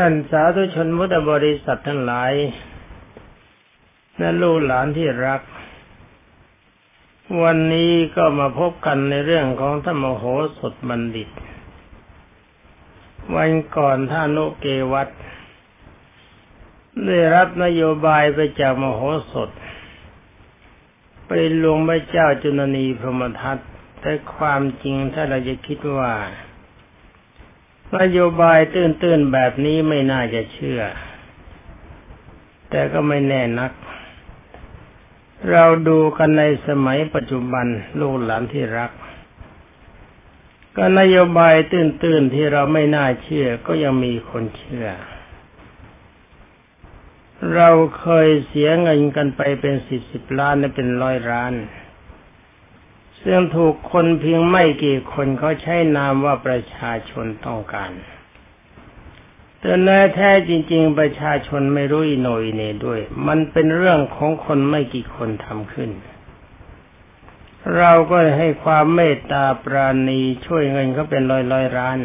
[0.00, 2.32] ท่านสาธุชนพุทธบริษัททั้งหลาย
[4.18, 5.42] และลูกหลานที่รัก
[7.42, 10.24] วันนี้ก็มาพบกันในเรื่องของธรรมโห
[10.58, 11.28] สถบัณฑิต
[13.34, 15.08] วันก่อนท่านุเกวัต
[17.06, 19.00] ได้รับนโยบายไปจากมโห
[19.32, 19.50] สถ
[21.26, 23.58] ไปลวงพระเจ้าจุนนีพรหมทัต
[24.00, 26.12] แต่ความจริงถ้าเราจะคิดว่า
[27.96, 30.80] นโยบายตื้นๆแบบนี้ไม่น่าจะเชื่อ
[32.70, 33.72] แต่ก็ไม่แน่นัก
[35.50, 37.66] เราดูกันในสมัยปัจจุบัน
[38.00, 38.92] ลูกหลานที่รัก
[40.76, 44.88] ก็นโยบายตื้นๆที่เราไม่น่าเชื่อก็ยังมีคนเชื่อ
[47.54, 47.70] เรา
[48.00, 51.52] เคยเสียเงินกันไปเป็นสิบสิบล้านและเป็นร้อยล้าน
[53.22, 57.90] ซึ่งถูกคนเพียงไม่กี่คนเขาใช้นามว่าประชาชนต้องการ
[59.60, 65.90] แต่แน่แท้จริง ๆ ประชาชนไม่รู้อิโนยเนด้วย มันเป็นเรื่องของคนไม่กี่คนทำขึ้น
[67.76, 71.98] เราก็ให้ความเมตตาปราณีช่วยเงินเขาเป็นร้อยร้อยร้าน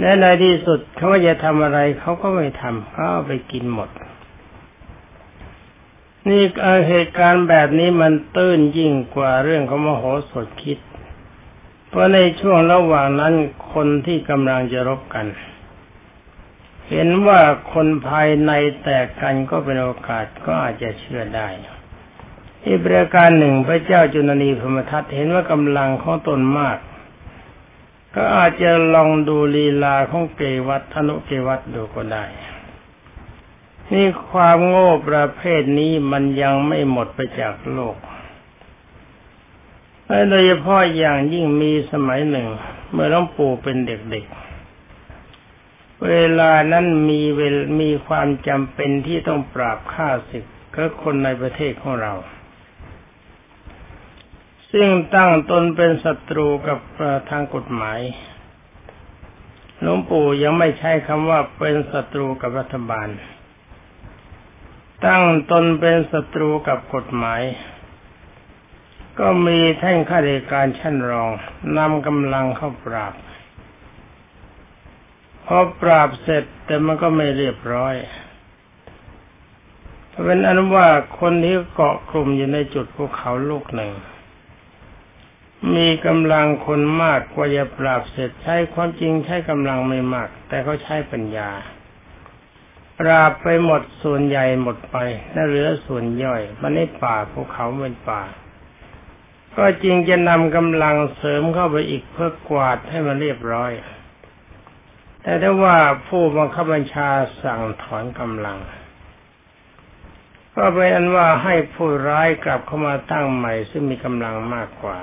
[0.00, 3.88] และในที่สุดเขาจะทำอะไรเขาก็ไม่ทำเขาไปกินหมด
[6.26, 6.42] นี่
[6.88, 10.78] เหตุการณ์แบบนี้มันตื้นยิ่งกว่าเรื่องของมโหสถคิด
[11.88, 13.34] เพราะในช่วงระหว่างนั้น
[13.72, 15.26] คนที่กำลังจะรบกัน
[16.90, 17.40] เห็นว่า
[17.72, 18.50] คนภายใน
[18.82, 21.48] แตกกันก็เป็นโอกาสก็อาจจะเชื่อได้
[22.66, 26.78] อีกประการหนึ่งพระเจ้าจุนนีพมทัตเห็นว่ากำลังของตนมาก
[28.14, 32.24] ก็อาจจะลองดูลีลาของเกวัตธนุเกวัตดูก็ได้
[33.92, 37.96] นี่ความโง่ประเภทนี้มันยังไม่หมดไปจากโลก
[40.28, 42.48] โดยเฉพาะอย่างยิ่งมีสมัยหนึ่ง
[42.90, 50.44] เมื่อหลวงปู่เป็นเด็กๆ เวลานั้นมีเวลมีความจำเป็นที่ต้องปราบฆ่าศึก
[50.74, 52.14] ก็คนในประเทศของเรา
[54.72, 56.78] ซึ่งตั้งตนเป็นศัตรูกับ
[57.30, 58.00] ทางกฎหมาย
[59.80, 63.08] หลวงปู่ยังไม่ใช้คำว่าเป็นศัตรูกับรัฐบาล
[65.06, 67.42] ตั้งตนเป็นศัตรูกับกฎหมาย
[69.18, 71.30] ก็มีแท่งข้าราชการชั้นรอง
[71.76, 73.14] นำกำลังเข้าปราบ
[75.44, 77.94] พอปราบเสร็จแต่มันก็ไม่เรียบร้อย
[80.24, 80.88] เป็นอันว่า
[81.20, 83.92] คนที่เกาะกลุ่มอยู่ในจุดภูเขาลูกหนึ่ง
[85.74, 91.50] มีกำลังคนมากกว่าจะปราบเสร็จใช้ความจริงใช้กำลังไม่มาก แต่เขาใช้ปัญญา
[93.06, 94.96] ราบไปหมดส่วนใหญ่หมดไป
[95.32, 98.22] และเหลือส่วนย่อยมันในป่าภูเขาเป็นป่า
[99.56, 103.72] ก็จริงจะนำกำลังเสริมเข้าไปอีกเพื่อกวาดให้มันเรียบร้อย
[105.22, 105.76] แต่ถ้าว่า
[106.08, 107.08] ผู้บังคับบัญชา
[107.42, 108.58] สั่งถอนกำลัง
[110.56, 114.98] ก็เป็นอันว่าให้ผู้ร้ายกลับเข้ามาตั้งใหม่ซึ่งมีกำลังมากกว่า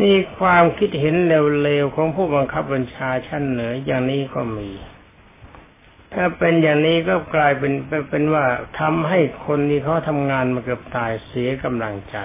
[0.00, 4.70] นี่ความคิดเห็นเร็วๆของผู้บังคับบัญชาชั้นเหนืออย่างนี้ก็มี
[6.14, 7.72] ถ้าเป็นอย่างนี้ก็กลายเป็น
[8.10, 8.44] เป็นว่า
[8.80, 12.16] ทำให้คนที่เขาทำงานมาเกือบตายเสียกำลังใจ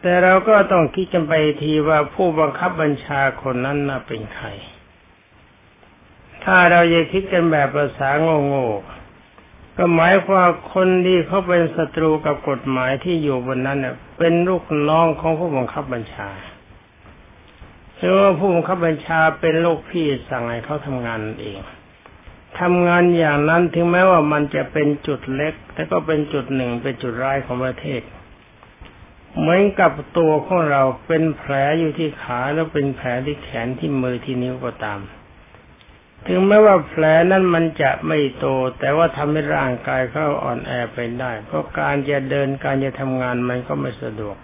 [0.00, 1.32] แต่เราก็ต้องคิดกันไป
[1.62, 4.46] ทีว่าผู้บังคับบัญชาคนนั้นน่ะเป็นใคร
[6.44, 8.08] ถ้าเราจะคิดกันแบบภาษา
[8.46, 16.30] โง่ๆก็หมายความคนที่เขาเป็นศัตรูกับกฎหมายที่อยู่บนนั้นเน่ะเป็นลูกน้องของผู้บังคับบัญชา
[18.02, 21.60] หรือว่าผู้บังคับบัญชาเป็นลูกพี่สั่งให้เขาทำงานเอง
[22.60, 28.02] ทำงานอย่างนั้นถึงแม้ว่ามันจะเป็นจุดเล็ก แต่ก็เป็นจุดหนึ่งเป็นจุดร้ายของประเทศ
[29.38, 35.00] เหมือนกับตัวของเราเป็นแผลอยู่ที่ขาแล้วเป็นแผลที่แขนที่มือที่นิ้วก็ตาม
[36.26, 38.46] ถึงแม้ว่าแผลนั้นมันจะไม่โต
[38.78, 44.36] แต่ว่าทำให้ร่างกายเขาอ่อนแอไปได้ เพราะการจะเดินการจะทำงานมันก็ไม่สะดวก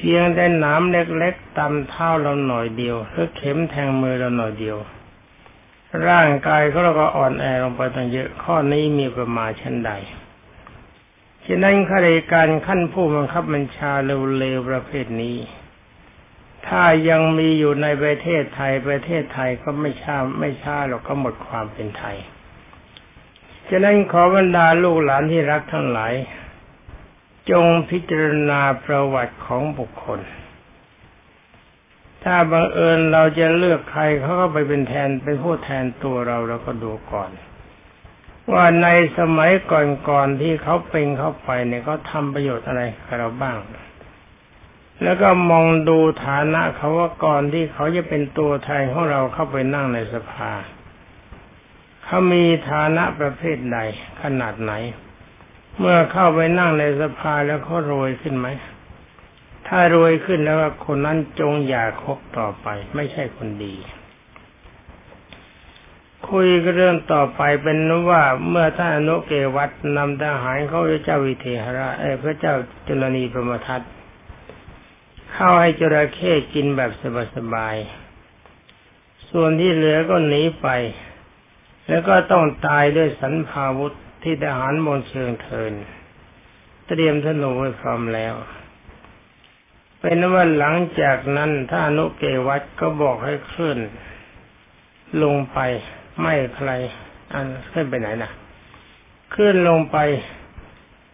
[0.00, 4.78] เพียงแต่หนามเล็กๆตำเท้าเราหน่อยเดียวหรือเข็มแทงมือเราหน่อยเดียว
[6.08, 9.92] ร่างกายเขาเราก็อ่อนแอลงไปตั้งเยอะ ข้อนี้มีประมาณชั้นใด
[11.46, 15.36] ฉะนั้นข้าราชการขั้นผู้บังคับบัญชาเร็วๆประเภทนี้
[16.66, 22.16] ถ้ายังมีอยู่ในประเทศไทยประเทศไทยก็ไม่ช้าไม่ช้าหรอกก็หมดความเป็นไทย
[23.68, 26.12] ฉะนั้นขอบรรดาลูกหลานที่รักทั้งหลาย
[27.50, 30.20] จงพิจารณาประวัติของบุคคล
[32.24, 37.30] ถ้าบังเอิญเราจะเลือกใครเขาก็ไปเป็นแทนเป็นผู้แทนตัวเราเราก็ดูก่อน
[38.52, 43.56] ว่าในสมัยก่อนๆที่เขาเป็นเข้าไปเนี่ยเขาทำประโยชน์อะไรกับเราบ้าง
[45.02, 50.52] แล้วก็มองดูฐานะเขาว่าก่อนที่เขาจะเป็นตัวแทนของเราเข้าไปนั่งในสภา
[52.04, 53.78] เขามีฐานะประเภทใด
[54.22, 54.72] ขนาดไหน
[55.78, 58.48] เมื่อเข้าไปนั่งในสภาแล้วเขารวยขึ้นไหม
[59.68, 63.74] ถ้ารวยขึ้นแล้วคนนั้นจงอย่าคบต่อไป ไม่ใช่คนดี
[66.28, 67.78] คุยเรื่องต่อไปเป็น
[68.10, 72.54] ว่าเมื่อท่านอนุเกวัตนำทหารเข้าพระเจ้าวิเทหราชพระเจ้า
[72.86, 73.82] จุลนีพรมทัต
[75.32, 76.90] เข้าให้จระเข้กินแบบ
[77.36, 80.68] สบายๆส่วนที่เหลือก็หนีไป
[81.88, 85.72] แล้วก็ต้องตายด้วยสันพาวุธ ที่ทหารมนเชิงเทิน
[86.86, 88.34] เตรียมธนูไว้พร้อมแล้ว
[90.00, 93.78] เป็นว่าหลังจากนั้นถ้านุเกวัตก็บอกให้เคลื่อน
[95.22, 95.58] ลงไป
[96.20, 96.70] ไม่ใคร
[97.32, 98.30] อันขึ้นไปไหนนะ
[99.34, 99.96] ขึ้นลงไป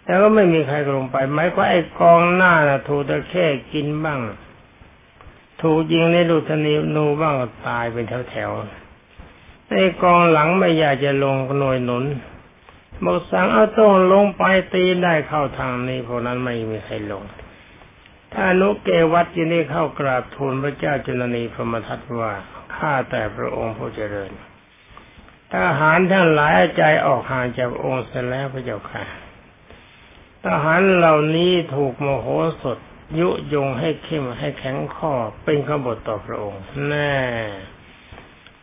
[0.04, 4.20] แต่ก็ไม่มีใครลงไปหมายว่าไอ้กองหน้าน่ะถูกตะแค่กินบ้าง
[5.62, 7.34] ถูกยิงในลูกธนินูบ้าง
[7.66, 12.04] ตายเป็นแถวๆไอ้กองหลังไม่อยากจะลงหน่วยหนุน
[13.02, 14.44] บอกสั่งเอาต้องลงไป
[14.74, 17.24] ตีได้เข้าทางนี้เพราะนั้นไม่มีใครลง
[18.34, 22.32] ถ้านุเกวัตยินได้เข้ากราบทูลพระเจ้าจุลนีพรมทัตว่า
[22.76, 24.32] ข้าแต่พระองค์ผู้เจริญ
[25.52, 29.04] ทหารทั้งหลายใจออกห่างจากองค์เสร็จแล้วพระเจ้าค่ะ
[30.44, 32.28] ทหารเหล่านี้ถูกโมโห
[32.62, 32.78] สด
[33.18, 35.12] ยุยงให้เข้มให้แข็งข้อ
[35.44, 37.14] เป็นขบฏต่อพระองค์ แน่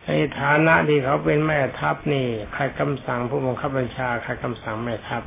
[0.06, 0.10] ใน
[0.40, 5.22] ฐานะที่เขาเป็นแม่ทัพนี่ใครคำสั่งผู้บังคับบัญชาใครคำสั่งแม่ทัพ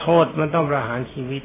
[0.00, 1.42] โทษมันต้องประหารชีวิต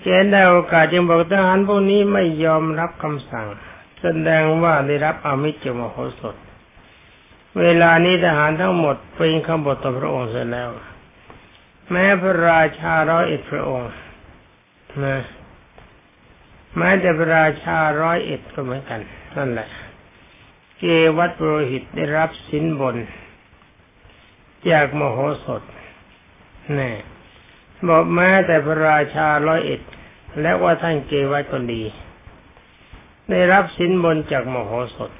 [0.00, 3.46] เจนได้โอกาสจึงบอกทหารพวกนี้ไม่ยอมรับคำสั่ง
[4.00, 6.36] แสดงว่าได้รับอามิจมโหสถ
[7.60, 10.68] เวลานี้ทหารทั้งหมดเป็นขบฏต่อพระองค์เสร็จแล้ว
[11.90, 13.90] แม้พระราชาร้อยเอ็ดพระองค์
[15.04, 15.18] นะ
[16.78, 19.00] แม้แต่พระราชาร้อยเอ็ดก็เหมือนกัน
[19.36, 19.68] นั่นแหละ
[20.80, 20.84] เก
[21.18, 22.96] วัตโรหิตได้รับสินบน
[24.70, 25.62] จากมโหสถ
[26.74, 26.92] แน่
[27.88, 29.80] บอกแม้แต่พระราชาร้อยเอ็ด
[30.40, 31.82] และว่าท่านเกวัตก็ดี
[33.30, 35.10] ได้รับสินบนจากมโหสถ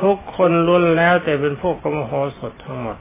[0.00, 2.98] ทุกคนล้วนแล้วแต่เป็นพวกกมโหสถทั้งหมด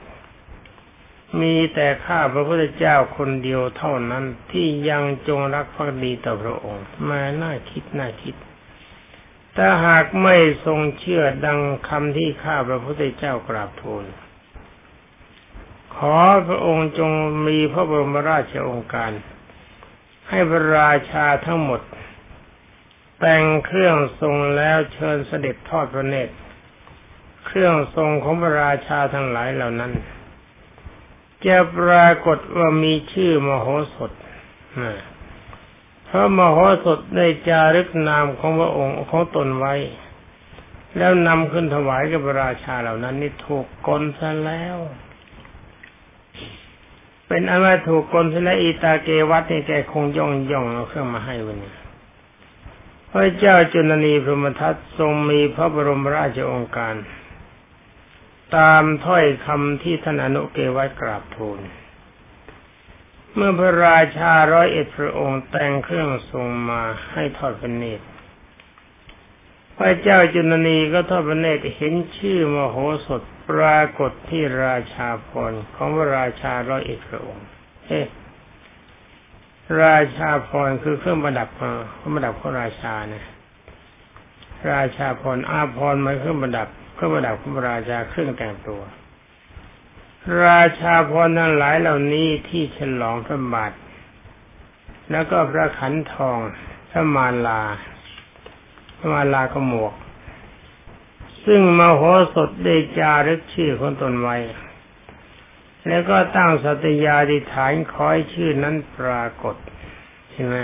[1.41, 8.35] มีแต่ข้าพระพุทธเจ้าคนเดียวเท่านั้นที่ยังจงรักภักดีต่อพระองค์ มาน่าคิดน่าคิด
[9.61, 10.35] ถ้าหากไม่
[10.65, 14.05] ทรงเชื่อดังคำที่ข้าพระพุทธเจ้ากราบทูล
[15.95, 16.17] ขอ
[16.47, 17.11] พระองค์จง
[17.47, 19.11] มีพระบรมราชองค์การ
[20.29, 21.81] ให้พระราชาทั้งหมด
[23.19, 26.35] แต่งเครื่องทรงแล้วเชิญเสด็จทอดพระเนตร
[27.45, 29.91] เครื่องทรงของพระราชาทั้งหลายเหล่านั้น
[31.45, 34.11] จะปรากฏว่ามีชื่อมโหสถ
[36.09, 39.75] พราะมโหสถได้จารึกนามของพระองค์ของตนไว้
[40.97, 44.77] แล้วนำขึ้นถวายกับพระราชาเหล่านั้น นี่ถูกกลซะแล้ว
[47.27, 51.73] เป็นอันว่าถูกกลซะแล้วอีตาเกวัตนี่แกคงย่องย่องเอาเครื่องมาให้วันนี้
[53.11, 56.95] พระเจ้าจุลนีพรหมทัตทรงมีพระบรมราชองค์การ
[58.57, 61.59] ตามถ้อยคำที่ท่านอนุเกวัตกราบทูล
[63.35, 66.81] เมื่อพระราชาร้อยเอ็ดพระองค์แต่งเครื่องทรงมา
[67.11, 68.05] ให้ทอดพระเนตร
[69.77, 77.45] พระเจ้าจุนนีก็ทอดพระเนตรเห็นชื่อมโหสถปรากฏที่ราชาพรของพระราชาร้อยเอ็ดพระองค์
[77.87, 78.01] เอ๊
[79.83, 81.59] ราชาพรคือเครื่องประดับเค
[82.01, 83.25] รื่องประดับของราชาเนี่ย
[84.73, 88.81] ราชาพรอาพรมาเครื่องประดับเครื่องประดับของราชาเครื่องแต่งตัว
[90.45, 93.71] ราชาพรทั้งหลายเหล่านี้ที่ฉลองพระบาท
[95.11, 96.39] แล้วก็พระขันทอง
[96.89, 97.61] พระมาลา
[98.97, 99.93] พระมาลากระหมวก
[101.45, 102.01] ซึ่งมโห
[102.33, 104.37] สถได้จารึกชื่อของตนไว้
[105.87, 109.55] แล้วก็ตั้งสัตยาธิฐานคอยชื่อนั้นปรากฏ
[110.31, 110.57] ใช่ไหม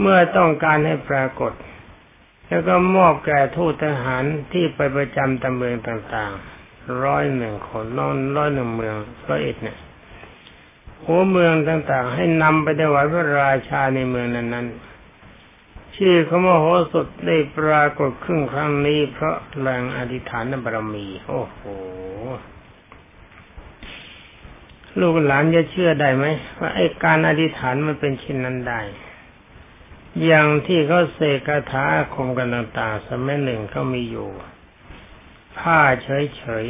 [0.00, 1.52] เมื่อต้องการให้ปรากฏ
[2.48, 6.57] แล้วก็มอบแก่ทูตทหารที่ไปประจำตำเมืองต่างๆ
[7.04, 8.96] ร้อยหนึ่งคนนอนร้อยหนึ่งเมือง
[9.28, 9.78] ร้อยเอ็ดเนี่ย
[11.04, 21.60] หัวเมืองต่างๆ ให้นำไปถวายพระราชาในเมืองนั้นๆชื่อขมโหสถได้ปรากฏครึ่งครั้งนี้ เพราะแรงอธิษฐานบารมี โอ้โห
[25.00, 26.24] ลูกหลานจะเชื่อได้ไหม
[26.58, 28.80] ว่าไอ้การอธิษฐานมันเป็นเช่นนั้นได้
[30.24, 34.28] อย่างที่เขาเสกคาถาคมกันต่างๆ สมัยหนึ่งเขามีอยู่
[35.58, 36.66] ผ้าเฉย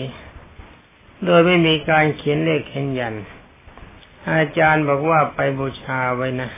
[0.61, 3.15] ๆ โดยไม่มีการเขียนเลขเขียนยัน
[4.33, 6.51] อาจารย์บอกว่าไปบูชาไว้นะ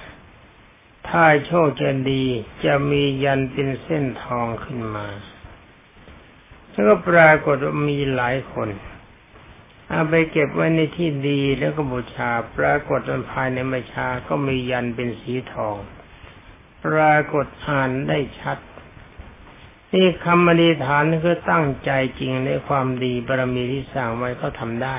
[1.08, 2.24] ถ้าโชคจะดี
[2.64, 5.06] จะมียันเป็นเส้นทองขึ้นมา
[6.70, 8.68] แล้วก็ปรากฏว่ามีหลายคน
[9.88, 15.76] เอาไปเก็บไว้ในที่ดีแล้วก็บูชา ปรากฏว่าภายในไม่ชาก็มียันเป็นสีทอง
[16.84, 18.58] ปรากฏอ่านได้ชัด
[19.94, 24.96] นี่คำอธิษฐานคือตั้งใจจริงในความดีบารมีที่สร้างไว้ก็ทำได้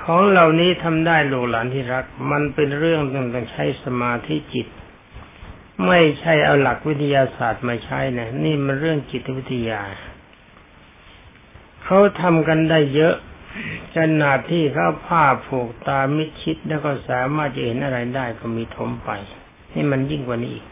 [0.00, 4.66] ของเหล่านี้ทำได้ลูกหลานที่รัก มันเป็นเรื่องต้องใช้สมาธิจิต
[5.86, 9.80] ไม่ใช่เอาหลักวิทยาศาสตร์มาใช้นะนี่มันเรื่องจิตวิทยา
[11.84, 13.14] เขาทำกันได้เยอะ
[13.96, 19.10] ขนาดที่เขาผ้าผูกตามิชิดแล้วก็สามารถจะเห็นอะไรได้ก็มีทมไป
[19.74, 20.66] นี่มันยิ่งกว่านี้อีก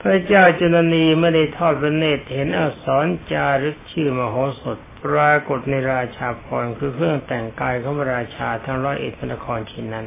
[0.00, 10.06] พระเจ้าจุลนีไม่ได้ทอดพระเนตรเห็นอักษรจารึกชื่อมโหสถปรากฏในราชาพรคือเครื่องแต่งกายของพระราชาทั้งร้อยเอ็ดพระนครชิ้นนั้น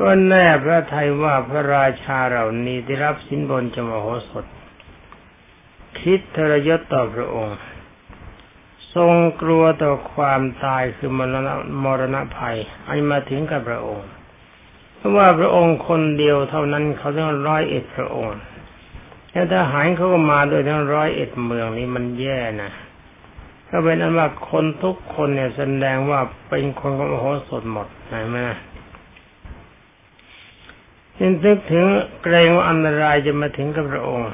[0.00, 4.44] ก็แน่พระไทยว่าพระราชาเหล่านี้ได้รับสินบนจมโหสถ
[5.98, 7.56] คิดทรยศต่อพระองค์
[8.94, 11.54] ทรงกลัวต่อความตายคือมรณะ
[11.84, 14.08] มรณะภัยอันมาถึงกับพระองค์
[14.98, 18.38] เพราะว่าพระองค์คนเดียวเท่านั้นเขาต้องร้อยเอ็ดพระองค์
[19.32, 22.70] แล้วทหารเขาก็มาโดยทั้งร้อยเอ็ดเมืองนี้มันแย่นะ
[23.70, 28.58] ก็เป็นอันว่าคนทุกคนเนี่ยแสดงว่าเป็นคนของโหสถหมดเห็นไหมนะ
[31.18, 31.86] จึงนึกถึง
[32.22, 34.30] เกรงว่าอันตรายจะมาถึงกับพระองค์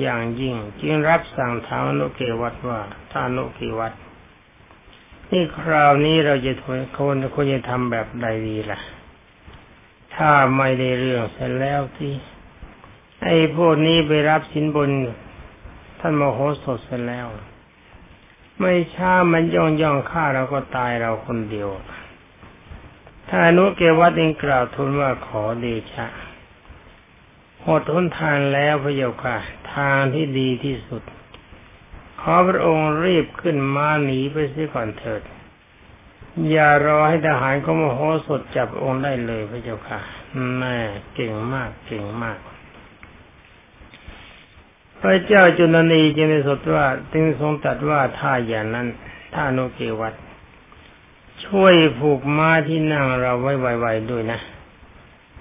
[0.00, 2.80] อย่างยิ่ง จึงรับสั่งถามอนุเกวัตว่า
[3.12, 3.92] ถ้านุเกวัต
[5.30, 8.78] นี่คราวนี้เราจะควรควรควรจะทำแบบใดดีล่ะ
[10.18, 12.14] ถ้าไม่ได้เรื่องเสร็จแล้วที่
[13.22, 14.90] ไอ้พวกนี้ไปรับสินบน
[15.98, 17.26] ท่านมโหสถเสร็จแล้ว
[18.60, 21.68] ไม่ช้ามันย่องย่องฆ่าเราก็ตายเราคนเดียว
[23.28, 26.06] ถ้าอนุเกวัตเองกล่าวทูลว่าขอเดชะ
[27.62, 29.36] หมดหนทางแล้วพระเยาค่ะ
[29.74, 31.02] ทางที่ดีที่สุด
[32.20, 35.22] ขอพระองค์รีบขึ้นมาหนีไปเสียก่อนเถิด
[36.50, 39.98] อย่ารอให้ทหารก็มโหสถจับองค์ได้เลยพระเจ้าค่ะ
[40.58, 40.76] แม่
[41.14, 42.38] เก่งมากเก่งมาก
[45.00, 48.86] พระเจ้าจุลนีจึงได้สดว่าจึงทรงตัดว่าถ้าอย่างนั้น
[49.34, 50.14] ถ้าโนเกวัต
[51.44, 54.40] ช่วยผูกม้าที่นั่งเราไว้ไวๆด้วยนะ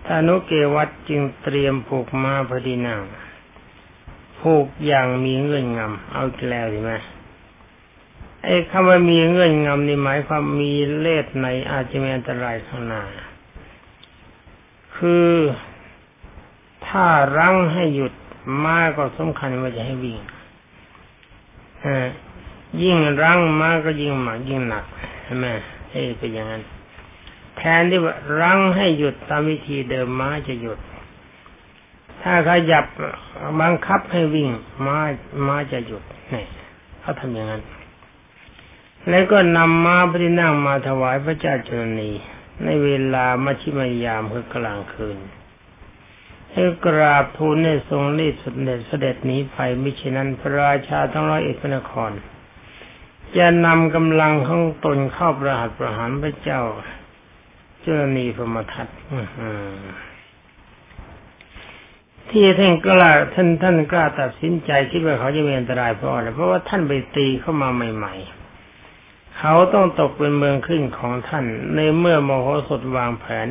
[0.05, 2.99] ท่านุเกวัตจึงเตรียมผูกม้าพอดีนั่ง
[4.39, 6.93] ผูกอย่างมีเงื่อนงำเอาแล้วใช่ไหม
[8.43, 13.01] ไอ้คำว่ามีเงื่อนงำนี่หมายความมีเลือดในอาจจะมีอันตรายข้างหน้า
[14.97, 15.29] คือ
[16.87, 17.05] ถ้า
[17.37, 18.13] รั้งให้หยุด
[18.63, 20.17] ม้าก็สำคัญว่าจะให้วิ่ง
[22.81, 24.85] ยิ่งรั้งม้าก็ยิ่งหมากยิ่งหนัก
[25.23, 25.45] ใช่ไหม
[25.91, 26.61] เอ้เป็นอย่างนั้น
[27.57, 30.79] แทนที่ว่ารั้งให้หยุดตามวิธีเดิมม้าจะหยุด
[32.21, 32.85] ถ้าขยับ
[33.61, 34.49] บังคับให้วิ่ง
[34.85, 34.97] ม้า
[35.47, 36.45] ม้าจะหยุดเนี่ย
[36.99, 37.61] เขาทำอย่างนั้น
[39.09, 42.11] แล้วก็นำม้าพระนั่งมาถวายพระเจ้าจุลนี
[42.63, 45.17] ในเวลามัชิมยามคือกลางคืน
[46.51, 52.11] ให้กราบทูลในทรงรีบสุดเด็จเสด็จหนีไปมิฉะนั้นพระราชาทั้งร้อยเอ็ดพระนคร
[53.37, 56.61] จะนำกำลังของตนเข้าประหัตประหารพระเจ้า
[57.83, 58.87] จรณีพรมทัต
[62.29, 68.36] ที่ท่านกล้าท่านท่านกล้าตัดสินใจคิดว่าเขาจะมีอันตรายเพราะอะไรเพราะว่าท่านไปตีเข้ามาใหม่ ๆ
[69.37, 73.47] เขาต้องตกเป็นเมืองขึ้นของท่าน ในเมื่อมโหสถวางแผน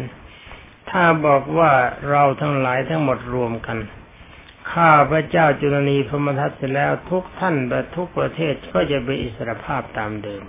[0.90, 1.72] ถ้าบอกว่า
[2.10, 3.78] เราทั้งหลายทั้งหมดรวมกัน
[4.72, 10.44] ข้าพระเจ้าจุลนีพรมทัตเสร็จแล้วทุกท่านและทุกประเทศก็จะเป็นอิสรภาพตามเดิม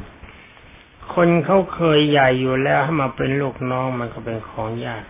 [1.13, 5.03] คนเขาเคยใหญ่อยู่แล้วให้มาเป็นลูกน้องมันก็เป็นของยาก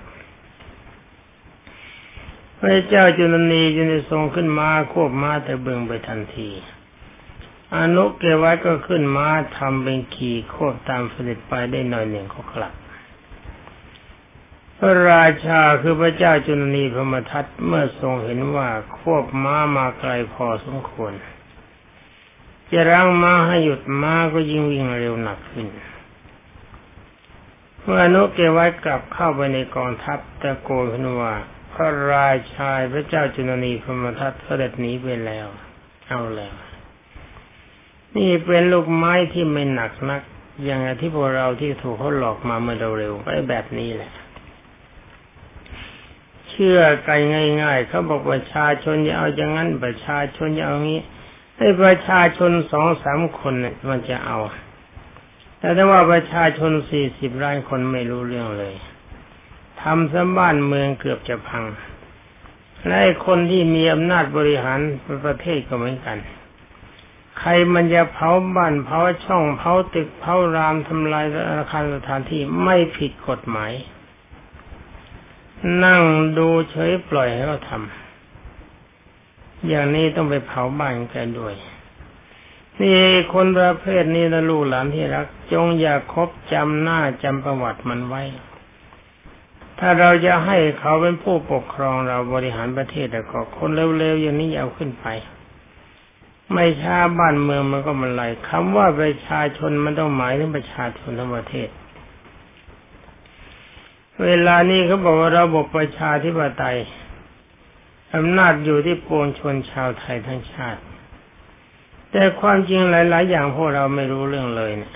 [2.59, 6.49] พระเจ้าจุลนีจึงได้ทรงขึ้นมาควบม้าแต่เบืองไปทันที
[7.75, 12.73] อนุเกวัตก็ขึ้นม้าทำเป็นขี่โควบตามเสด็จไปได้หน่อยหนึ่งก็กลับ
[14.77, 21.13] พระราชาคือพระเจ้าจุลนีพมทัตเมื่อทรงเห็นว่าควบม้ามาไกลพอสมควร
[22.71, 25.67] จะรั้งม้าให้หยุดม้าก็ยิ่งวิ่งเร็วหนักขึ้น
[27.81, 31.33] เมื่อนุเกวัตกลับเข้าไปในกองทัพตะโกนขึ้นว่า
[31.73, 35.47] พระราชาพระเจ้าจุลนีพมทัตเสด็จหนีไปแล้ว
[36.07, 36.66] เอาแล้ว
[38.17, 40.21] นี่เป็นลูกไม้ที่ไม่หนักนัก
[40.63, 44.11] อย่างที่พวกเราที่ถูกเขาหลอกมาเมื่อเร็วๆก็แบบนี้แหละ
[46.49, 47.09] เชื่อใจ
[47.61, 51.01] ง่ายๆเขาบอกประชาชนอย่าเอาอย่างนั้นประชาชนอย่าเอางี้
[51.57, 54.37] ให้ประชาชนสองสามคนเนี่ยมันจะเอา
[55.59, 58.75] แต่ถ้าว่าประชาชนสี่สิบล้านคนไม่รู้เรื่องเลย
[59.81, 61.65] ทำซะบ้านเมืองเกือบจะพัง
[62.87, 64.79] และคนที่มีอำนาจบริหาร
[65.25, 66.17] ประเทศก็เหมือนกัน
[67.37, 71.25] ใครมันจะเผาบ้านเผาช่องเผาตึกเผารามทำลาย
[71.57, 73.71] อาคารสถานที่ไม่ผิดกฎหมาย
[75.83, 76.01] นั่ง
[76.37, 81.55] ดูเฉยปล่อยให้เขาทำอย่างนี้ต้องไปเผาบ้านกันด้วย
[82.81, 82.99] นี่
[83.33, 88.23] คนประเภทนี้นะลูกหลานที่รัก จงอย่าคบจำหน้าจำประวัติมันไว้
[89.79, 95.07] ถ้าเราจะให้เขาเป็นผู้ปกครองเราบริหารประเทศแล้วก็คนเร็วๆอย่างนี้เอาขึ้นไป
[96.53, 101.69] ไม่ช้าบ้านเมืองมันก็มันไหลคำว่าประชาชนมันต้องหมายถึงประชาชนทั้งประเทศ
[104.23, 106.77] เวลานี้เขาบอกว่าระบบประชาธิปไตย
[108.15, 110.81] อำนาจอยู่ที่ปวงชนชาวไทยทั้งชาติ
[112.11, 114.93] แต่ความจริงหลาย ๆ อย่างพวกเราไม่รู้เรื่องเลยเนี่ย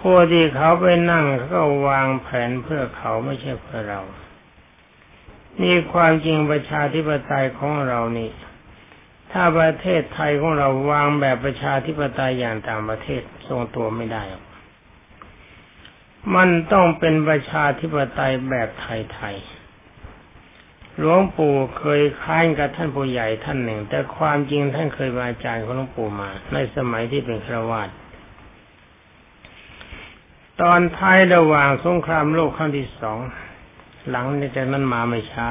[0.00, 4.00] พวกที่เขาไปนั่งเขาก็วางแผนเพื่อเขาไม่ใช่เพื่อเรา
[5.60, 8.30] นี่ความจริงประชาธิปไตยของเรานี่
[9.32, 14.22] ถ้าประเทศไทยของเราวางแบบประชาธิปไตยอย่างต่างประเทศทรงตัวไม่ได้
[16.34, 27.88] มันต้องเป็นประชาธิปไตยแบบไทยๆ หลวงปู่เคยค้านกับท่านผู้ใหญ่ท่านหนึ่ง แต่ความจริงท่านเคยเป็นอาจารย์ของหลวงปู่มา ในสมัยที่เป็นฆรวาส
[30.60, 33.18] ตอนท้ายระหว่างสงครามโลกครั้งที่สอง
[34.10, 35.48] หลังจากนั้นมาไม่ช้า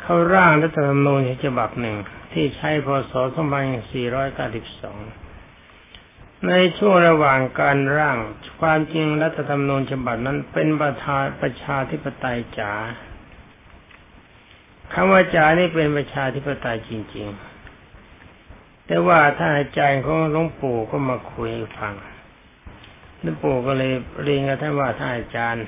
[0.00, 1.96] เขาร่างรัฐธรรมนูญฉบับหนึ่ง
[2.32, 3.22] ที่ใช้พศ 2492
[6.48, 8.16] ในช่วงระหว่างการร่าง
[8.60, 12.72] ความจริงรัฐธรรมนูญฉบับนั้นเป็นประธานประชาธิปไตยจ๋า
[14.92, 17.26] คำว่าจ๋านี่เป็นประชาธิปไตยจริง
[18.06, 21.94] ๆ แต่ว่าถ้าอาจารย์ของหลวงปู่ก็มาคุยฟัง
[23.20, 23.92] หลวงปู่ก็เลย
[24.22, 25.66] เรียนกับท่านว่าท่านอาจารย์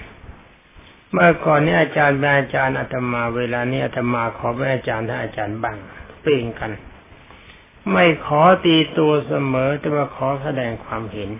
[1.12, 5.78] เมื่อก่อนนี้อาจารย์เป็นอาจารย์อาตมา เวลานี้อาตมาขอเป็นอาจารย์ท่านอาจารย์บ้าง
[6.20, 6.70] เปลี่ยนกัน
[7.90, 11.30] ไม่ขอตีตัวเสมอแต่ว่าขอแสดงความเห็น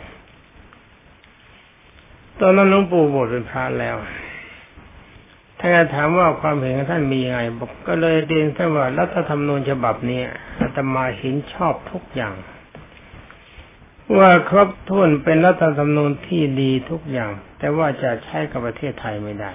[2.41, 3.97] ตอนนั้นหลวงปู่บวชเป็นพระแล้ว
[5.59, 10.21] ท่านถามว่าความเห็นของท่านมียังไงบอกก็เลยเรียนท่านว่ารัฐธรรมนูญฉบับนี้
[10.61, 12.35] อาตมาเห็นชอบทุกอย่าง
[14.19, 19.53] ว่าครบถ้วนเป็นรัฐธรรมนูญที่ดีทุกอย่าง แต่ว่าจะใช้กับประเทศไทยไม่ได้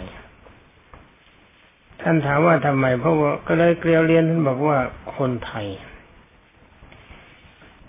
[2.02, 4.78] ท่านถามว่าทำไมเพราะว่าก็เลยเกลียวเรียนท่านบอกว่า
[5.16, 5.68] คนไทย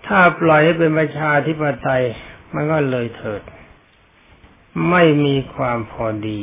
[0.06, 2.04] ถ้าปล่อยให้เป็นประชาธิปไตย
[2.54, 3.42] มันก็เลยเถิด
[4.90, 6.40] ไม่มีความพอดี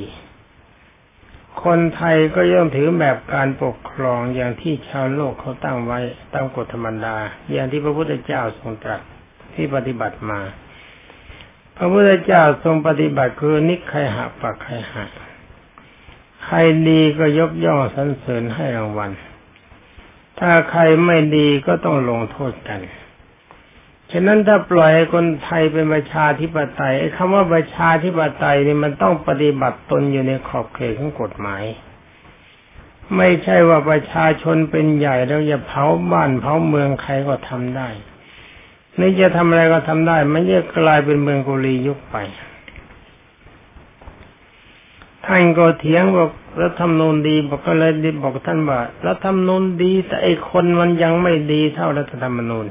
[1.64, 6.00] คนไทยก็ย่อมถือแบบการปกครองอย่างที่ชาวโลกเขาตั้งไว้
[6.34, 7.16] ตามกฎธรรมดา
[7.52, 9.02] อย่างที่พระพุทธเจ้าทรงตรัส
[9.56, 10.40] ที่ปฏิบัติมา
[11.78, 15.06] พระพุทธเจ้าทรงปฏิบัติคือนิใครหะปักใครหะ
[16.44, 16.58] ใคร
[16.90, 19.12] ดีก็ยกย่องสรรเสริญให้รางวัล
[20.40, 22.82] ถ้าใครไม่ดีก็ต้องลงโทษกัน
[24.12, 31.64] ฉะนั้นถ้าปล่อยคนไทยเป็นประชาธิปไตยไอ้คำว่าประชาธิปไตยนี่มันต้องปฏิบัติตนอยู่ในขอบเขตของกฎหมาย
[33.18, 37.90] ไม่ใช่ว่าประชาชนเป็นใหญ่แล้วจะเผาบ้านเผาเมืองใครก็ทำได้
[39.00, 42.18] นี่จะทำอะไรก็ทำได้ มันจะกลายเป็นเมืองกุลียุคไป
[45.26, 46.30] ท่านก็เถียงบอก
[46.62, 47.92] รัฐธรรมนูญดีบอกก็เลย
[48.24, 52.66] บอกท่านว่ารัฐธรรมนูญดีแต่ไอคนมันยังไม่ดีเท่ารัฐธรรมนูญ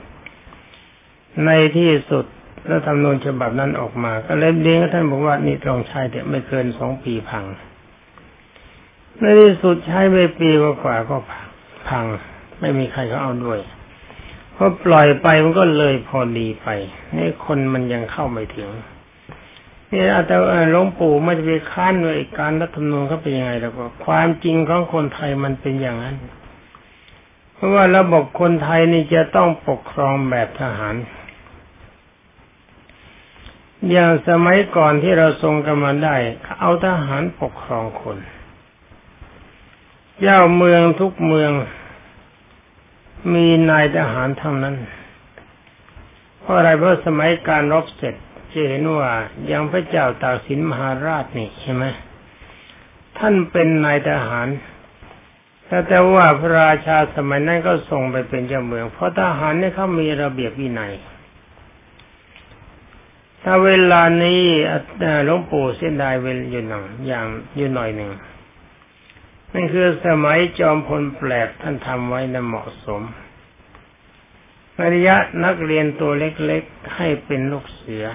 [1.45, 2.25] ในที่สุด
[2.67, 7.45] แล้วทำนูญฉบับนั้นออกมา ก็เลยเลี้ยงท่านบอกว่านี่ลองใช้เดี๋ยไม่เกินสองปีพัง
[9.21, 10.51] ในที่สุดใช้ไปปี
[10.83, 11.47] กว่าก็พัง
[11.89, 12.05] พัง
[12.61, 13.59] ไม่มีใครเขาเอาด้วย
[14.55, 16.69] เพราะปล่อยไปมันก็เลยพอดีไป
[17.17, 18.69] นี่คนมันยังเข้าไม่ถึง
[19.93, 20.37] นี่อาจจะ
[20.71, 26.17] หลวงปู่ไม่จะไปค้านว่าการรัฐธรรมนูญเขาเป็นยังไงแล้วก็ความจริงของคนไทยมันเป็นอย่างนั้น
[27.55, 30.95] เพราะว่าระบบคนไทยนี่จะต้องปกครองแบบทหาร
[33.91, 36.17] อย่างสมัยก่อนที่เราทรงกันมาได้
[36.61, 38.19] เอาทหารปกครองคน
[40.21, 41.53] เจ้าเมืองทุกเมือง
[43.35, 44.77] มีนายทหารทั้งนั้น
[46.41, 48.15] เพราะอะไรเพราะสมัยการรบเสร็จ
[48.69, 49.11] เห็นว่า
[49.47, 51.85] อย่างพระเจ้าตากสินมหาราชนี่ใช่ไหม
[53.19, 54.49] ท่านเป็นนายทหาร
[55.67, 60.93] แต่แต่ว่าพระราชาสมัยนั้นก็ส่งไปเป็นเจ้าเมือง เพราะทหารเนี่ยเขามีระเบียบวินัย
[63.43, 64.43] ถ้าเวลานี้
[65.25, 68.11] หลวงปู่เส้นได้เวลอยู่หน่อยอย่างอยู่หน่อยหนึ่ง
[69.53, 73.03] นั่นคือสมัยจอมพลแปลกท่านทำไว้นะเหมาะสม
[74.95, 78.07] ระยะนักเรียนตัวเล็กๆให้เป็นลูกเสือ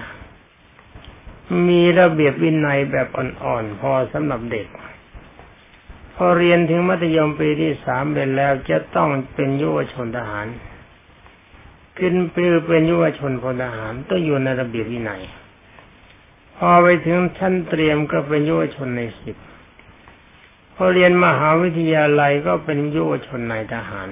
[1.68, 4.66] มีระเบียบวินัยแบบอ่อนๆพอสำหรับเด็ก
[6.14, 10.46] พอเรียนถึงมัธยมปีที่สามเป็นแล้วจะต้องเป็นยุวชนทหาร
[11.98, 15.22] ขึ้นปือเป็นยุวชนพลทหารต้องอยู่ในระเบียบวินัย
[16.56, 19.36] พอไปถึงชั้นเตรียมก็เป็นยุวชนในสิบ
[20.74, 24.08] พอเรียนมหาวิทยาลัยก็เป็นยุวชนในทหาร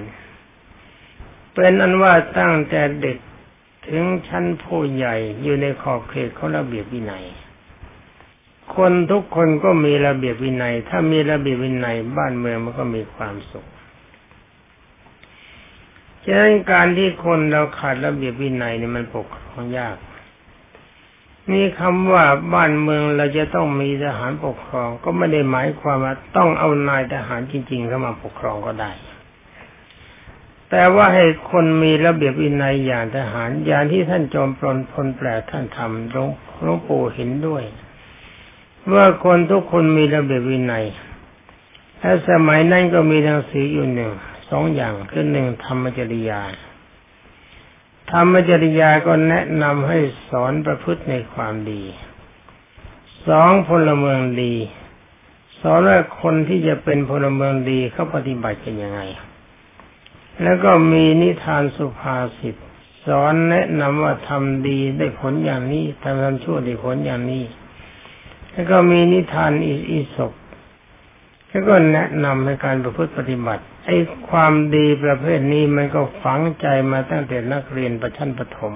[1.53, 3.17] เป็นอันว่าตั้งแต่เด็ก
[3.89, 7.25] ถึงชั้นผู้ใหญ่อยู่ในขอบเขตของระเบียบวินัย
[8.75, 13.65] คนทุกคนก็มีระเบียบวินัย ถ้ามีระเบียบวินัยบ้านเมืองมันก็มีความสุข
[16.23, 19.97] ฉะนั้นการที่คนเราขาดระเบียบวินัยเนี่ยมันปกครองยาก
[21.51, 22.23] นี่คำว่า
[22.53, 28.91] บ้านเมืองเราจะต้องมีทหารปกครอง ก็ไม่ได้หมายความว่าต้องเอานายทหารจริงๆเข้ามาปกครองก็ได้
[30.69, 36.29] แต่ว่าให้คนมีระเบียบวินัยอย่างทหารอย่างที่ท่านจอมพลพลแปลท่านทำหลวง
[36.61, 37.63] หลวงปู่เห็นด้วย
[38.93, 40.85] ว่าคนทุกคนมีระเบียบวินัย
[41.99, 44.11] และสมัยนั้นก็มีหนังสืออยู่หนึ่ง
[44.49, 46.41] สองอย่างคือหนึ่งธรรมจริยา
[48.11, 49.99] ธรรมจริยาก็แนะนำให้
[50.29, 51.83] สอนประพฤติในความดี
[53.27, 54.53] สองพลเมืองดี
[55.61, 59.01] สอนว่าคนที่จะเป็นพลเมืองดีเขาปฏิบัติกันยังไง
[60.43, 62.55] แล้วก็มีนิทานสุภาษิต
[63.05, 67.43] สอนแนะนำว่าทำดีได้ผลอย่างนี้ทำทำชั่วได้ผลอย่างนี้
[68.51, 70.33] แล้วก็มีนิทานอิสก
[71.49, 73.97] แล้วก็แนะนำในการประพฤติปฏิบัติไอ้
[74.29, 78.73] ความดีประเภทนี้มันก็ฝังใจมาตั้งแต่นักเรียนประชั้นประถม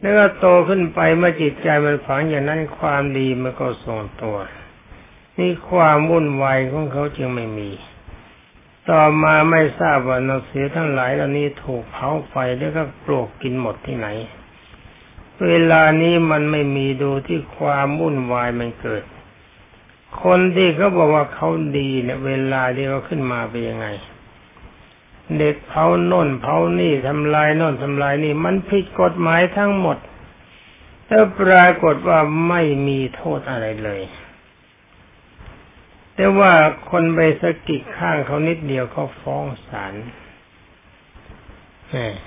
[0.00, 4.36] แล้วก็โตขึ้นไปเมื่อจิตใจมันฝังอย่างนั้นความดีมันก็ทรงตัว
[5.38, 7.70] นี่ความวุ่นวายของเขาจึงไม่มี
[8.90, 14.08] ต่อมาไม่ทราบว่านักเสียทั้งหลายเหล่านี้ถูกเผาไฟแล้วก็ปลวกกินหมดที่ไหน
[15.46, 19.02] เวลานี้มันไม่มีดูที่ความวุ่นวายมันเกิด
[20.22, 23.86] คนที่เขาบอกว่าเขาดีเนี่ยเวลาที่เขาขึ้นมาเป็นยังไง
[25.38, 29.98] เด็กเผาโน่นเผานี่ทำลายโน่นทำลายนี่ มันผิดกฎหมายทั้งหมด
[31.06, 32.18] แต่ปรากฏว่า
[32.48, 34.02] ไม่มีโทษอะไรเลย
[36.16, 36.52] แต่ว่า
[36.90, 39.94] คนไปสะกิดข้างเขานิดเดียวเขาฟ้องศาล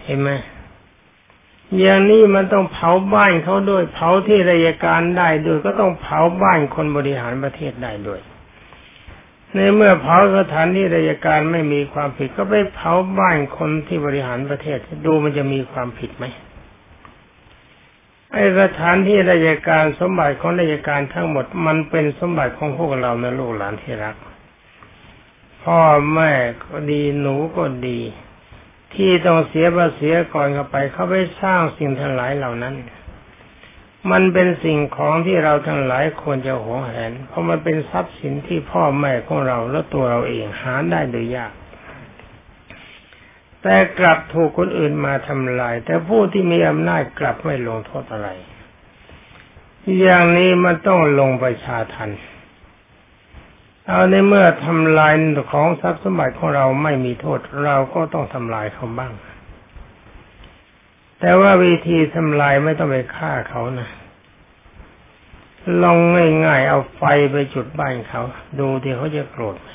[0.06, 0.32] เห็นไหม
[1.80, 8.22] อย่างนี้มันต้องเผาบ้านเขาด้วย เผาที่ราชการได้ด้วย ก็ต้องเผาบ้านคนบริหารประเทศได้ด้วย
[9.56, 16.26] ในเมื่อเผาสถานที่ราชการไม่มีความผิด ก็ไปเผาบ้านคนที่บริหารประเทศ ดูมันจะมีความผิดไหม
[18.34, 24.16] ไอ้สถานที่ราชการสมบัติของราชการทั้งหมด มันเป็นสมบัติของพวกเราในลูกหลานที่รัก
[25.64, 25.80] พ่อ
[26.14, 26.32] แม่
[26.64, 28.00] ก็ดีหนูก็ดี
[28.94, 32.76] ที่ต้องเสียภาษีก่อนเข้าไป เขาไปสร้างสิ่งทั้งหลายเหล่านั้น
[34.12, 41.52] มันเป็นสิ่งของที่เราทั้งหลายควรจะหวงแหน เพราะมันเป็นทรัพย์สินที่พ่อแม่ของเราและตัวเราเองหาได้โดยยาก
[43.64, 48.30] แต่กลับถูกคนอื่นมาทำลาย แต่ผู้ที่มีอำนาจกลับไม่ลงโทษอะไร
[50.02, 52.10] อย่างนี้มันต้องลงประชาทัน
[53.88, 55.14] เอาในเมื่อทำลาย
[55.52, 59.14] ของทรัพย์สมบัติของเราไม่มีโทษ เราก็ต้องทำลายเขาบ้าง
[61.20, 63.90] แต่ว่าวิธีทำลายไม่ต้องไปฆ่าเขานะ
[65.84, 65.98] ลอง
[66.46, 68.22] ง่ายๆเอาไฟไปจุดบ้านเขา
[68.60, 69.70] ดูที่เขาจะโกรธไหม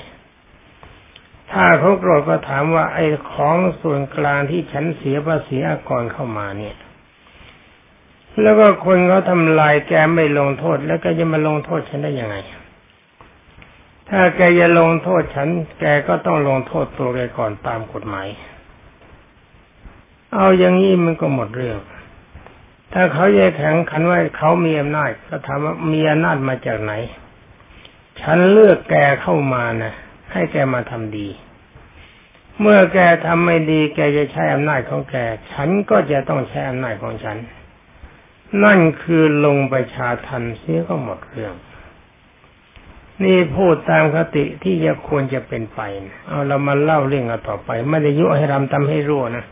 [1.52, 6.76] ถ้าเขาโกรธก็ถามว่าไอ้ของส่วนกลางที่ฉันเสียภาษีอากรเข้ามาเนี่ย
[8.42, 12.36] แล้วก็คนเขาทำลายแกไม่ลงโทษ แล้วก็จะมาลงโทษฉันได้ยังไง
[14.08, 15.48] ถ้าแกจะลงโทษฉัน
[15.80, 18.28] แกก็ต้องลงโทษตัวแกก่อนตามกฎหมาย
[20.34, 21.78] เอาอย่างนี้มันก็หมดเรื่อง
[22.92, 26.92] ถ้าเขาแยกแข็งขันว่าเขามีอำนาจก็ถามว่ามีอำนาจมาจากไหน
[28.20, 29.94] ฉันเลือกแกเข้ามานะ
[30.34, 31.28] ให้แกมาทำดี
[32.60, 35.16] เมื่อแกทำไม่ดี แกจะใช้อำนาจของแก
[35.52, 37.36] ฉันก็จะต้องใช้อำนาจของฉัน
[38.64, 41.54] นั่นคือลงประชาทันเสียก็หมดเรื่อง
[43.24, 49.44] นี่พูดตามคติที่จะควรจะเป็นไปนะเอาเรามาเล่าเรื่องกันต่อไป ไม่ได้ยุให้รำทำให้รั่วนะ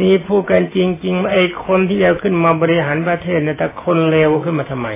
[0.00, 4.88] นี่พูดกันจริงๆไอ้คนที่จะขึ้นมาบริหารประเทศเนี่ยแต่คนเลวขึ้นมาทำไม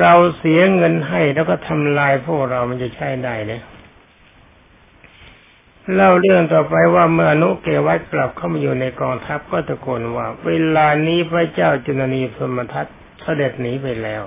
[0.00, 3.62] เราเสียเงินให้แล้วก็ทำลายพวกเรามันจะใช้ได้เนี่ย
[5.94, 12.86] เล่าเรื่องต่อไปว่าเมื่อนุเกวัตกลับเข้ามาอยู่ในกองทัพก็ตะโกนว่า เวลานี้พระเจ้าจุลนีพรมทัต
[13.22, 14.22] เสด็จหนีไปแล้ว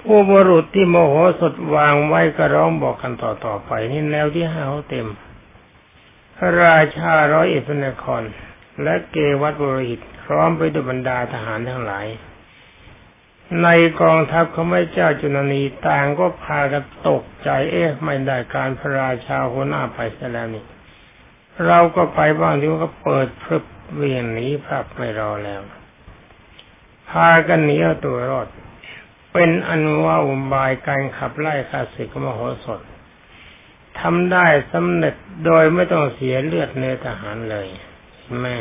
[0.00, 5.06] ผู้บรุษที่โมโหสดวางไว้ก็ร้องบอกกันต่อต่อไปนี่แนวที่ห้าเขาเต็ม
[6.36, 8.22] พระราชาร้อยเอ็ดพระนคร
[8.82, 12.06] และเกวัตบริหิตคร้อมไปด้วยบรรดาทหารทั้งหลาย
[13.62, 13.68] ใน
[14.00, 20.64] กองทัพของพระเจ้าจุนนีต่างก็พากันตกใจ เอ๊ะไม่ได้การพระราชาหัวหน้าไปซะแล้วนี่
[21.66, 23.64] เราก็ไปบ้างที่ว่าก็เปิดพรึบ
[23.96, 25.60] เวียนหนีภาพไม่รอแล้ว
[27.10, 28.48] พากันหนีเอาตัวรอด
[29.32, 32.80] เป็นอนุว่าอุบายการขับไล่ข้าศึกมโหสถ
[34.00, 37.66] ทำได้สำเร็จโดยไม่ต้องเสียเลือดเนื้อทหารเลย
[38.40, 38.54] แม่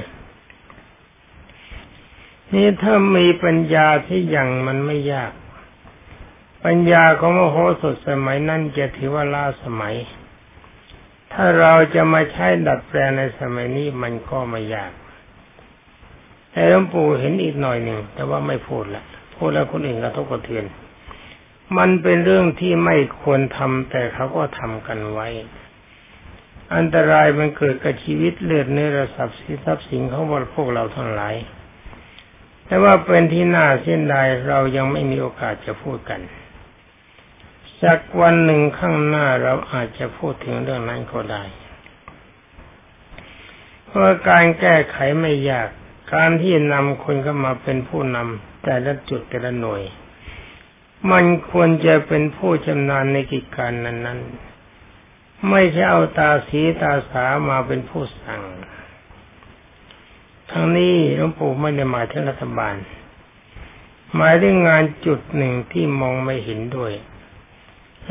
[2.53, 5.31] นี่ถ้ามีปัญญาที่ยังมันไม่ยาก
[6.65, 9.95] ปัญญาของมโหสถสมัยนั้นจะถือว่าล้าสมัย
[11.33, 14.91] ถ้าเราจะมาใช้ดัดแปลงในสมัยนี้มันก็ไม่ยาก
[16.51, 19.03] แต่หลวงปู่เห็นอีกหน่อยหนึ่งแต่ว่าไม่พูดละ
[19.35, 20.65] พูดแล้วคนอื่นกระทบกระเทือน
[21.77, 25.27] มันเป็นเรื่องที่ไม่ควรทำแต่เขาก็ทำกันไว้
[26.75, 30.23] อันตรายมันเกิดกับชีวิตเลือดเนื้อระสับสิทรัพย์สินของ
[30.55, 31.35] พวกเราทั้งหลาย
[32.65, 36.21] แต่ว่าเป็นที่น่าเสียดายเรายังไม่มีโอกาสจะพูดกัน
[37.83, 41.43] สักวันหนึ่งข้างหน้าเราอาจจะพูดถึงเรื่องนั้นก็ได้
[43.85, 45.69] เพราะการแก้ไขไม่ยาก
[46.13, 49.83] การที่นำคนเข้ามาเป็นผู้นำแต่ละจุดแต่ละหน่วย
[51.11, 54.19] มันควรจะเป็นผู้ชำนาญในกิจการนั้น
[54.83, 58.43] ๆ ไม่ใช่เอาตาสีตาสามาเป็นผู้สั่ง
[60.51, 62.75] ทั้งนี้หลวงปู่ไม่ได้หมายถึงรัฐบาล
[64.15, 66.93] หมายถึงงานจุดหนึ่งที่มองไม่เห็นด้วย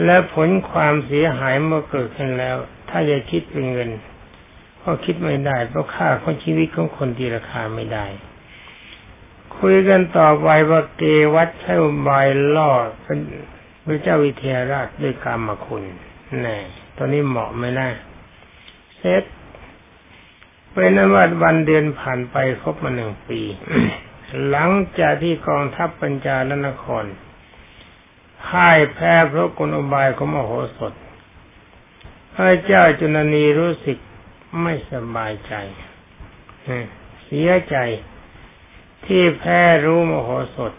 [0.05, 2.57] และผลความเสียหายเมื่อเกิดขึ้นแล้ว
[2.89, 3.91] ถ้าจะคิดเป็นเงิน
[4.83, 8.07] ก็คิดไม่ได้ เพราะค่าของชีวิตของคนที่ราคาไม่ได้
[9.59, 11.03] คุยกันต่อไปว่าเก
[11.35, 12.71] วัดใช้อบายล่อ
[13.03, 13.19] เป็น
[13.85, 15.83] พระเจ้าวิเทหราชด้วยกรรมคุณ
[16.43, 16.59] แน่
[16.97, 17.89] ตอนนี้เหมาะไหมนะ
[18.99, 19.17] เสร็
[20.75, 23.41] เป็นนวัดวันเดือนผ่านไปครบมาหนึ่งปี
[24.49, 27.05] หลังจากที่กองทัพปัญจาลนคร
[28.47, 30.93] พ่ายแพ้เพราะกลอบายของมโหสถ
[32.35, 33.99] พระเจ้าจุนนีรู้สึก
[34.63, 35.55] ไม่สบายใจ
[37.25, 37.77] เสียใจ
[39.07, 40.73] ที่แพ้รู้มโหสถ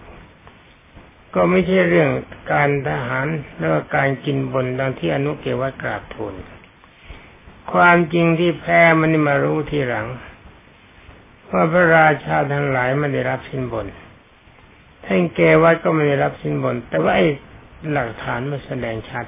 [1.35, 2.09] ก็ไม่ใช่เรื่อง
[2.51, 3.27] การทหาร
[3.57, 6.33] แล้วการกินบนดังที่อนุเกวัตกราบทูล
[7.73, 10.07] ความจริงที่แพ้มันมารู้ทีหลัง
[11.51, 13.87] ว่าพระราชาทั้งหลายไม่ได้รับสินบน
[15.05, 17.27] ท่านเกวัตก็ไม่ได้รับสินบน แต่ว่าไอ้
[17.91, 19.25] หลักฐานมันแสดงชัด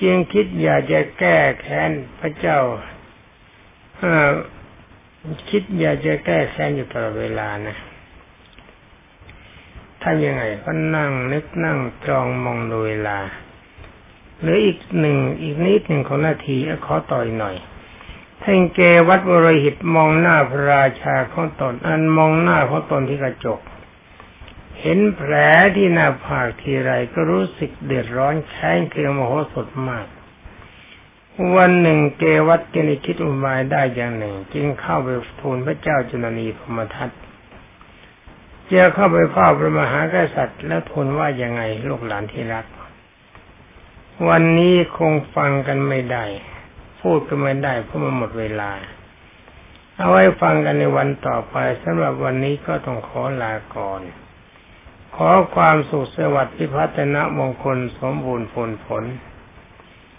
[0.00, 2.58] จึงคิดอยากจะแก้แค้นพระเจ้า
[5.50, 7.76] คิดอยากจะแก้แค้นอยู่ตลอดเวลานะ
[10.02, 13.18] ทำยังไงก็นั่งนึกนั่งจองมองดูเวลา
[14.42, 17.56] หรืออีกหนึ่งอีกนิดหนึ่งของนาทีขอต่อยหน่อย
[18.42, 23.60] ท่านเกวัดบรหิตมองหน้าพระราชาของตน อันมองหน้าของตนที่กระจก
[24.80, 25.32] เห็นแผล
[25.76, 30.06] ที่หน้าผากทีไรก็รู้สึกเดือดร้อนแค้นเคืองโมโหสดมาก
[31.56, 35.08] วันหนึ่งเกวัตเกนิคิดอุบายได้อย่างหนึ่ง จึงเข้าไป
[35.40, 37.10] ทูลพระเจ้าจุลนีพมทัต
[38.66, 42.64] เจ้าเข้าไปเฝ้าพระมหากษัตริย์ แล้วทูลว่ายังไงลูกหลานที่รัก
[44.28, 46.24] วันนี้คงฟังกันไม่ได้
[47.00, 48.70] พูดกันไม่ได้เพราะมันหมดเวลา
[49.96, 54.02] เอาไว้ฟังกันในวันต่อไปสำหรับวันนี้ก็ต้องขอลาก่อน
[55.16, 59.04] ขอความสุขสวัสดิ์พิพัฒนมงคลสมบูรณ์ผลผล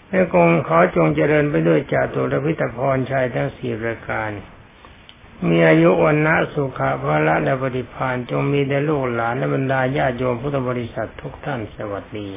[0.08, 4.30] และคงขอจงเจริญไปด้วยจาตุรพิตพรชัยทั้งสี่รายการ
[5.48, 12.30] มีอายุวันนะสุขะพระและปฏิพานจงมีแด่ลูกหลานและบรรดาญาโยมพุทธบริษัททุกท่านสวัสดี